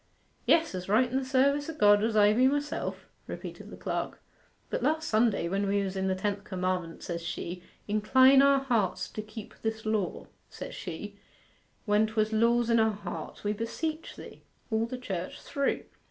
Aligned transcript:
'Yes, 0.47 0.73
as 0.73 0.89
right 0.89 1.07
in 1.11 1.15
the 1.15 1.23
service 1.23 1.69
o' 1.69 1.75
God 1.75 2.03
as 2.03 2.17
I 2.17 2.33
be 2.33 2.47
myself,' 2.47 3.05
repeated 3.27 3.69
the 3.69 3.77
clerk. 3.77 4.19
'But 4.71 4.81
last 4.81 5.07
Sunday, 5.07 5.47
when 5.47 5.67
we 5.67 5.83
were 5.85 5.95
in 5.95 6.07
the 6.07 6.15
tenth 6.15 6.43
commandment, 6.43 7.03
says 7.03 7.21
she, 7.21 7.61
"Incline 7.87 8.41
our 8.41 8.61
hearts 8.61 9.07
to 9.09 9.21
keep 9.21 9.53
this 9.61 9.85
law," 9.85 10.25
says 10.49 10.73
she, 10.73 11.19
when 11.85 12.07
'twas 12.07 12.33
"Laws 12.33 12.71
in 12.71 12.79
our 12.79 12.89
hearts, 12.95 13.43
we 13.43 13.53
beseech 13.53 14.15
Thee," 14.15 14.41
all 14.71 14.87
the 14.87 14.97
church 14.97 15.39
through. 15.39 15.83